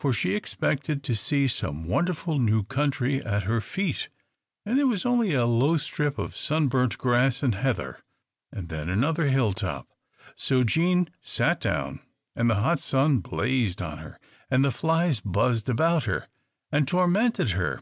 For 0.00 0.12
she 0.12 0.34
expected 0.34 1.04
to 1.04 1.14
see 1.14 1.46
some 1.46 1.86
wonderful 1.86 2.40
new 2.40 2.64
country 2.64 3.24
at 3.24 3.44
her 3.44 3.60
feet, 3.60 4.08
and 4.66 4.76
there 4.76 4.88
was 4.88 5.06
only 5.06 5.32
a 5.32 5.46
low 5.46 5.76
strip 5.76 6.18
of 6.18 6.34
sunburnt 6.34 6.98
grass 6.98 7.40
and 7.40 7.54
heather, 7.54 8.00
and 8.50 8.68
then 8.68 8.88
another 8.88 9.26
hill 9.26 9.52
top! 9.52 9.86
So 10.34 10.64
Jean 10.64 11.08
sat 11.22 11.60
down, 11.60 12.00
and 12.34 12.50
the 12.50 12.56
hot 12.56 12.80
sun 12.80 13.20
blazed 13.20 13.80
on 13.80 13.98
her, 13.98 14.18
and 14.50 14.64
the 14.64 14.72
flies 14.72 15.20
buzzed 15.20 15.68
about 15.68 16.02
her 16.02 16.26
and 16.72 16.88
tormented 16.88 17.50
her. 17.50 17.80